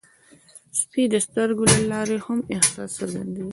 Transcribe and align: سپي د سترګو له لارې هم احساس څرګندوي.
سپي 0.79 1.03
د 1.13 1.15
سترګو 1.27 1.63
له 1.73 1.79
لارې 1.91 2.17
هم 2.25 2.39
احساس 2.53 2.89
څرګندوي. 2.97 3.49